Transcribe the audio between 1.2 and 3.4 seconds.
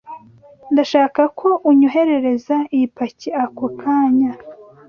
ko unyoherereza iyi paki